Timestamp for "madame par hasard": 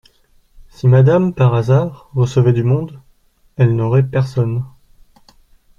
0.87-2.09